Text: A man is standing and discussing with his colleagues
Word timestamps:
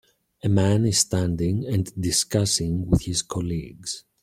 A 0.43 0.49
man 0.49 0.87
is 0.87 0.97
standing 0.97 1.67
and 1.67 1.93
discussing 2.01 2.87
with 2.89 3.03
his 3.03 3.21
colleagues 3.21 4.03